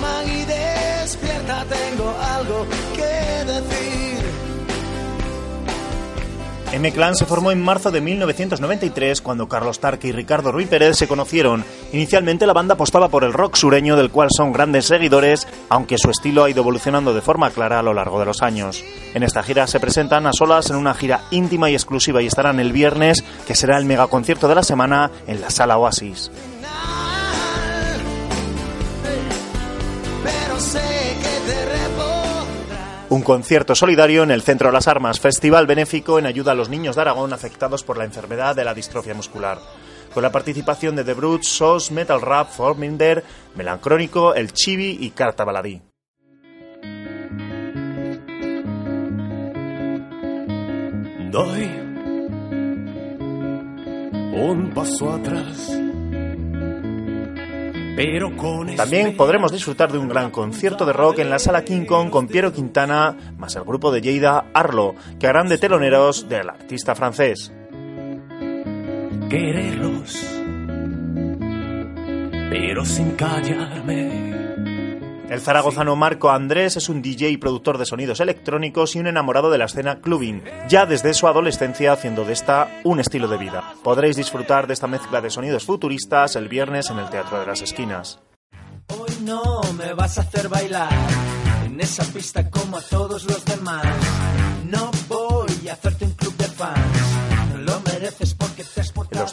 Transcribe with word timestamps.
Maggie, 0.00 0.46
despierta, 0.46 1.64
tengo 1.68 2.14
algo 2.36 2.66
que 2.94 3.52
decir. 3.52 4.24
M-Clan 6.74 7.14
se 7.14 7.24
formó 7.24 7.52
en 7.52 7.62
marzo 7.62 7.92
de 7.92 8.00
1993 8.00 9.20
cuando 9.20 9.46
Carlos 9.46 9.78
Tarque 9.78 10.08
y 10.08 10.12
Ricardo 10.12 10.50
Ruiz 10.50 10.66
Pérez 10.66 10.96
se 10.96 11.06
conocieron. 11.06 11.64
Inicialmente 11.92 12.48
la 12.48 12.52
banda 12.52 12.74
apostaba 12.74 13.08
por 13.08 13.22
el 13.22 13.32
rock 13.32 13.54
sureño 13.54 13.94
del 13.94 14.10
cual 14.10 14.28
son 14.36 14.52
grandes 14.52 14.86
seguidores, 14.86 15.46
aunque 15.68 15.98
su 15.98 16.10
estilo 16.10 16.42
ha 16.42 16.50
ido 16.50 16.62
evolucionando 16.62 17.14
de 17.14 17.20
forma 17.20 17.50
clara 17.50 17.78
a 17.78 17.82
lo 17.84 17.94
largo 17.94 18.18
de 18.18 18.26
los 18.26 18.42
años. 18.42 18.82
En 19.14 19.22
esta 19.22 19.44
gira 19.44 19.68
se 19.68 19.78
presentan 19.78 20.26
a 20.26 20.32
solas 20.32 20.68
en 20.70 20.74
una 20.76 20.94
gira 20.94 21.22
íntima 21.30 21.70
y 21.70 21.74
exclusiva 21.74 22.20
y 22.22 22.26
estarán 22.26 22.58
el 22.58 22.72
viernes, 22.72 23.22
que 23.46 23.54
será 23.54 23.78
el 23.78 23.84
megaconcierto 23.84 24.48
de 24.48 24.56
la 24.56 24.64
semana, 24.64 25.12
en 25.28 25.40
la 25.40 25.50
Sala 25.50 25.78
Oasis. 25.78 26.32
Un 33.14 33.22
concierto 33.22 33.76
solidario 33.76 34.24
en 34.24 34.32
el 34.32 34.42
Centro 34.42 34.66
de 34.66 34.72
las 34.72 34.88
Armas, 34.88 35.20
festival 35.20 35.68
benéfico 35.68 36.18
en 36.18 36.26
ayuda 36.26 36.50
a 36.50 36.54
los 36.56 36.68
niños 36.68 36.96
de 36.96 37.02
Aragón 37.02 37.32
afectados 37.32 37.84
por 37.84 37.96
la 37.96 38.02
enfermedad 38.02 38.56
de 38.56 38.64
la 38.64 38.74
distrofia 38.74 39.14
muscular. 39.14 39.60
Con 40.12 40.24
la 40.24 40.32
participación 40.32 40.96
de 40.96 41.04
The 41.04 41.14
Brutes, 41.14 41.46
SOS, 41.46 41.92
Metal 41.92 42.20
Rap, 42.20 42.50
Forminder, 42.50 43.22
Melancrónico, 43.54 44.34
El 44.34 44.52
Chibi 44.52 44.98
y 45.00 45.10
Carta 45.10 45.44
Baladí. 45.44 45.80
Doy 51.30 51.70
un 54.32 54.72
paso 54.74 55.12
atrás. 55.12 55.70
También 58.76 59.16
podremos 59.16 59.52
disfrutar 59.52 59.92
de 59.92 59.98
un 59.98 60.08
gran 60.08 60.30
concierto 60.32 60.84
de 60.84 60.92
rock 60.92 61.20
en 61.20 61.30
la 61.30 61.38
sala 61.38 61.64
King 61.64 61.84
Kong 61.86 62.10
con 62.10 62.26
Piero 62.26 62.52
Quintana, 62.52 63.16
más 63.38 63.54
el 63.54 63.62
grupo 63.62 63.92
de 63.92 64.00
Lleida 64.00 64.46
Arlo, 64.52 64.96
que 65.20 65.28
harán 65.28 65.48
de 65.48 65.58
teloneros 65.58 66.28
del 66.28 66.50
artista 66.50 66.94
francés. 66.96 67.52
quererlos, 69.30 70.42
pero 72.50 72.84
sin 72.84 73.10
callarme. 73.12 74.33
El 75.34 75.40
zaragozano 75.40 75.96
Marco 75.96 76.30
Andrés 76.30 76.76
es 76.76 76.88
un 76.88 77.02
DJ 77.02 77.30
y 77.30 77.36
productor 77.38 77.76
de 77.76 77.86
sonidos 77.86 78.20
electrónicos 78.20 78.94
y 78.94 79.00
un 79.00 79.08
enamorado 79.08 79.50
de 79.50 79.58
la 79.58 79.64
escena 79.64 80.00
clubbing, 80.00 80.44
ya 80.68 80.86
desde 80.86 81.12
su 81.12 81.26
adolescencia 81.26 81.92
haciendo 81.92 82.24
de 82.24 82.32
esta 82.32 82.68
un 82.84 83.00
estilo 83.00 83.26
de 83.26 83.36
vida. 83.36 83.74
Podréis 83.82 84.14
disfrutar 84.14 84.68
de 84.68 84.74
esta 84.74 84.86
mezcla 84.86 85.20
de 85.20 85.30
sonidos 85.30 85.64
futuristas 85.64 86.36
el 86.36 86.48
viernes 86.48 86.88
en 86.88 87.00
el 87.00 87.10
Teatro 87.10 87.40
de 87.40 87.46
las 87.46 87.62
Esquinas. 87.62 88.20
Hoy 88.96 89.10
no 89.22 89.42
me 89.76 89.92
vas 89.94 90.18
a 90.18 90.20
hacer 90.20 90.48
bailar 90.48 90.92
en 91.66 91.80
esa 91.80 92.04
pista 92.12 92.48
como 92.48 92.76
a 92.76 92.82
todos 92.82 93.24
los 93.24 93.44
demás. 93.44 93.84
No 94.66 94.88
voy 95.08 95.68
a 95.68 95.72
hacerte 95.72 96.04
un 96.04 96.12
club 96.12 96.36
de 96.36 96.44
fans. 96.44 96.78
No 97.50 97.58
lo 97.58 97.80
mereces 97.80 98.34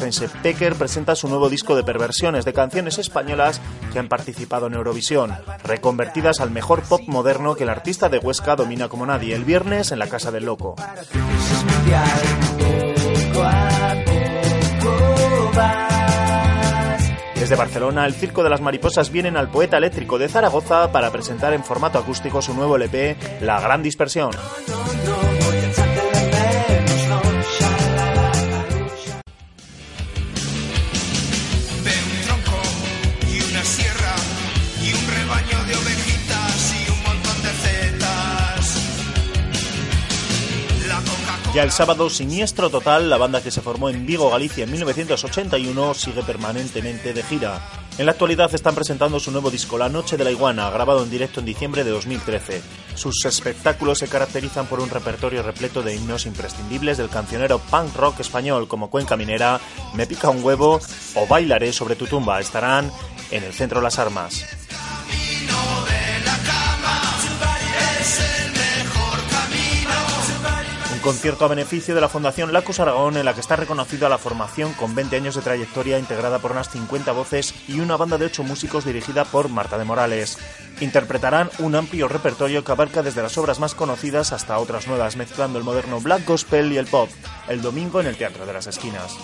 ostense 0.00 0.30
Pecker 0.42 0.76
presenta 0.76 1.14
su 1.14 1.28
nuevo 1.28 1.50
disco 1.50 1.76
de 1.76 1.84
perversiones 1.84 2.46
de 2.46 2.54
canciones 2.54 2.96
españolas 2.96 3.60
que 3.92 3.98
han 3.98 4.08
participado 4.08 4.66
en 4.66 4.72
Eurovisión, 4.72 5.36
reconvertidas 5.62 6.40
al 6.40 6.50
mejor 6.50 6.82
pop 6.82 7.02
moderno 7.06 7.54
que 7.54 7.64
el 7.64 7.68
artista 7.68 8.08
de 8.08 8.16
Huesca 8.16 8.56
domina 8.56 8.88
como 8.88 9.04
nadie, 9.04 9.34
el 9.34 9.44
viernes 9.44 9.92
en 9.92 9.98
la 9.98 10.08
Casa 10.08 10.30
del 10.30 10.46
Loco. 10.46 10.76
Desde 17.34 17.56
Barcelona, 17.56 18.06
el 18.06 18.14
Circo 18.14 18.42
de 18.42 18.48
las 18.48 18.62
Mariposas 18.62 19.10
vienen 19.10 19.36
al 19.36 19.50
Poeta 19.50 19.76
Eléctrico 19.76 20.18
de 20.18 20.28
Zaragoza 20.28 20.92
para 20.92 21.10
presentar 21.10 21.52
en 21.52 21.62
formato 21.62 21.98
acústico 21.98 22.40
su 22.40 22.54
nuevo 22.54 22.76
LP, 22.76 23.18
La 23.42 23.60
Gran 23.60 23.82
Dispersión. 23.82 24.30
Ya 41.52 41.64
el 41.64 41.72
sábado, 41.72 42.08
Siniestro 42.08 42.70
Total, 42.70 43.10
la 43.10 43.16
banda 43.16 43.42
que 43.42 43.50
se 43.50 43.60
formó 43.60 43.88
en 43.88 44.06
Vigo, 44.06 44.30
Galicia 44.30 44.62
en 44.62 44.70
1981, 44.70 45.94
sigue 45.94 46.22
permanentemente 46.22 47.12
de 47.12 47.24
gira. 47.24 47.60
En 47.98 48.06
la 48.06 48.12
actualidad 48.12 48.54
están 48.54 48.76
presentando 48.76 49.18
su 49.18 49.32
nuevo 49.32 49.50
disco 49.50 49.76
La 49.76 49.88
Noche 49.88 50.16
de 50.16 50.22
la 50.22 50.30
Iguana, 50.30 50.70
grabado 50.70 51.02
en 51.02 51.10
directo 51.10 51.40
en 51.40 51.46
diciembre 51.46 51.82
de 51.82 51.90
2013. 51.90 52.62
Sus 52.94 53.24
espectáculos 53.24 53.98
se 53.98 54.06
caracterizan 54.06 54.66
por 54.66 54.78
un 54.78 54.90
repertorio 54.90 55.42
repleto 55.42 55.82
de 55.82 55.96
himnos 55.96 56.24
imprescindibles 56.26 56.98
del 56.98 57.08
cancionero 57.08 57.58
punk 57.58 57.96
rock 57.96 58.20
español 58.20 58.68
como 58.68 58.88
Cuenca 58.88 59.16
Minera, 59.16 59.60
Me 59.94 60.06
pica 60.06 60.30
un 60.30 60.44
huevo 60.44 60.78
o 61.16 61.26
Bailaré 61.26 61.72
sobre 61.72 61.96
tu 61.96 62.06
tumba. 62.06 62.38
Estarán 62.38 62.92
en 63.32 63.42
el 63.42 63.52
Centro 63.52 63.80
las 63.80 63.98
Armas. 63.98 64.59
Concierto 71.00 71.44
a 71.44 71.48
beneficio 71.48 71.94
de 71.94 72.00
la 72.00 72.08
Fundación 72.08 72.52
Lacus 72.52 72.80
Aragón 72.80 73.16
en 73.16 73.24
la 73.24 73.34
que 73.34 73.40
está 73.40 73.56
reconocida 73.56 74.08
la 74.08 74.18
formación 74.18 74.72
con 74.74 74.94
20 74.94 75.16
años 75.16 75.34
de 75.34 75.42
trayectoria 75.42 75.98
integrada 75.98 76.38
por 76.38 76.52
unas 76.52 76.70
50 76.70 77.12
voces 77.12 77.54
y 77.68 77.80
una 77.80 77.96
banda 77.96 78.18
de 78.18 78.26
8 78.26 78.42
músicos 78.42 78.84
dirigida 78.84 79.24
por 79.24 79.48
Marta 79.48 79.78
de 79.78 79.84
Morales. 79.84 80.38
Interpretarán 80.80 81.50
un 81.58 81.74
amplio 81.74 82.08
repertorio 82.08 82.64
que 82.64 82.72
abarca 82.72 83.02
desde 83.02 83.22
las 83.22 83.36
obras 83.38 83.60
más 83.60 83.74
conocidas 83.74 84.32
hasta 84.32 84.58
otras 84.58 84.86
nuevas, 84.86 85.16
mezclando 85.16 85.58
el 85.58 85.64
moderno 85.64 86.00
black 86.00 86.26
gospel 86.26 86.72
y 86.72 86.78
el 86.78 86.86
pop, 86.86 87.08
el 87.48 87.62
domingo 87.62 88.00
en 88.00 88.06
el 88.06 88.16
Teatro 88.16 88.46
de 88.46 88.52
las 88.52 88.66
Esquinas. 88.66 89.16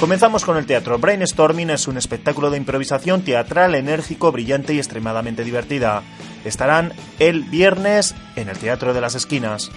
Comenzamos 0.00 0.44
con 0.44 0.58
el 0.58 0.66
teatro. 0.66 0.98
Brainstorming 0.98 1.70
es 1.70 1.88
un 1.88 1.96
espectáculo 1.96 2.50
de 2.50 2.58
improvisación 2.58 3.22
teatral 3.22 3.74
enérgico, 3.74 4.30
brillante 4.30 4.74
y 4.74 4.78
extremadamente 4.78 5.42
divertida. 5.42 6.02
Estarán 6.44 6.92
el 7.18 7.44
viernes 7.44 8.14
en 8.36 8.50
el 8.50 8.58
Teatro 8.58 8.92
de 8.92 9.00
las 9.00 9.14
Esquinas. 9.14 9.70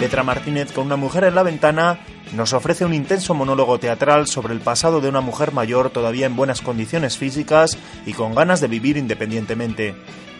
Petra 0.00 0.24
Martínez, 0.24 0.72
con 0.72 0.86
una 0.86 0.96
mujer 0.96 1.24
en 1.24 1.36
la 1.36 1.44
ventana, 1.44 2.00
nos 2.34 2.52
ofrece 2.52 2.84
un 2.84 2.92
intenso 2.92 3.34
monólogo 3.34 3.78
teatral 3.78 4.26
sobre 4.26 4.52
el 4.52 4.60
pasado 4.60 5.00
de 5.00 5.08
una 5.08 5.20
mujer 5.20 5.52
mayor 5.52 5.90
todavía 5.90 6.26
en 6.26 6.34
buenas 6.34 6.60
condiciones 6.60 7.16
físicas 7.16 7.78
y 8.04 8.12
con 8.12 8.34
ganas 8.34 8.60
de 8.60 8.66
vivir 8.66 8.96
independientemente, 8.96 9.94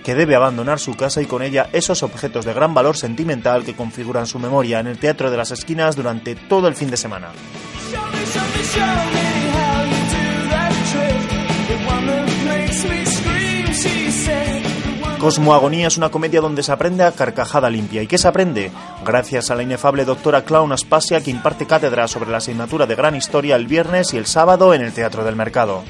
que 0.05 0.15
debe 0.15 0.37
abandonar 0.37 0.79
su 0.79 0.95
casa 0.95 1.23
y 1.23 1.27
con 1.27 1.43
ella 1.43 1.69
esos 1.73 2.03
objetos 2.03 2.45
de 2.45 2.53
gran 2.53 2.75
valor 2.75 2.97
sentimental 2.97 3.65
que 3.65 3.75
configuran 3.75 4.27
su 4.27 4.39
memoria 4.39 4.79
en 4.79 4.87
el 4.87 4.99
Teatro 4.99 5.31
de 5.31 5.39
las 5.39 5.51
Esquinas 5.51 5.97
durante 5.97 6.37
todo 6.37 6.69
el 6.69 6.77
fin 6.77 6.91
de 6.91 6.99
semana. 6.99 7.31
Cosmoagonía 15.19 15.87
es 15.87 15.97
una 15.97 16.11
comedia 16.11 16.43
donde 16.43 16.63
se 16.63 16.71
aprende 16.71 17.03
a 17.03 17.13
carcajada 17.13 17.71
limpia. 17.71 18.03
¿Y 18.03 18.07
qué 18.07 18.19
se 18.19 18.29
aprende? 18.29 18.71
Gracias 19.07 19.51
a 19.51 19.55
la 19.55 19.63
inefable 19.63 20.05
doctora 20.05 20.45
Clown 20.45 20.71
Aspasia 20.73 21.23
que 21.23 21.31
imparte 21.31 21.67
cátedra 21.67 22.07
sobre 22.09 22.31
la 22.31 22.37
asignatura 22.39 22.85
de 22.85 22.95
gran 22.95 23.17
historia 23.17 23.57
el 23.57 23.67
viernes 23.67 24.13
y 24.13 24.19
el 24.19 24.27
sábado 24.27 24.75
en 24.75 24.83
el 24.83 24.93
Teatro 24.93 25.25
del 25.25 25.35
Mercado. 25.35 25.83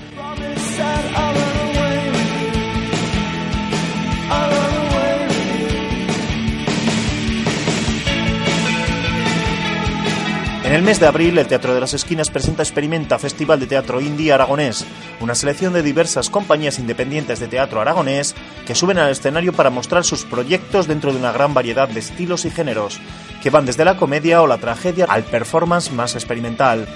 El 10.74 10.82
mes 10.82 10.98
de 10.98 11.06
abril, 11.06 11.38
el 11.38 11.46
Teatro 11.46 11.72
de 11.72 11.80
las 11.80 11.94
Esquinas 11.94 12.30
presenta 12.30 12.64
Experimenta 12.64 13.20
Festival 13.20 13.60
de 13.60 13.68
Teatro 13.68 14.00
Indie 14.00 14.32
Aragonés, 14.32 14.84
una 15.20 15.36
selección 15.36 15.72
de 15.72 15.82
diversas 15.82 16.30
compañías 16.30 16.80
independientes 16.80 17.38
de 17.38 17.46
teatro 17.46 17.80
aragonés 17.80 18.34
que 18.66 18.74
suben 18.74 18.98
al 18.98 19.12
escenario 19.12 19.52
para 19.52 19.70
mostrar 19.70 20.02
sus 20.02 20.24
proyectos 20.24 20.88
dentro 20.88 21.12
de 21.12 21.18
una 21.20 21.30
gran 21.30 21.54
variedad 21.54 21.88
de 21.88 22.00
estilos 22.00 22.44
y 22.44 22.50
géneros, 22.50 22.98
que 23.40 23.50
van 23.50 23.66
desde 23.66 23.84
la 23.84 23.96
comedia 23.96 24.42
o 24.42 24.48
la 24.48 24.58
tragedia 24.58 25.04
al 25.08 25.22
performance 25.22 25.92
más 25.92 26.16
experimental. 26.16 26.88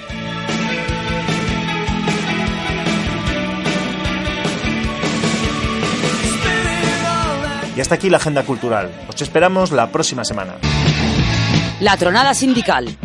Y 7.76 7.80
hasta 7.80 7.94
aquí 7.94 8.10
la 8.10 8.16
agenda 8.16 8.42
cultural. 8.42 8.90
Os 9.08 9.22
esperamos 9.22 9.70
la 9.70 9.92
próxima 9.92 10.24
semana. 10.24 10.54
La 11.78 11.96
Tronada 11.96 12.34
Sindical 12.34 12.98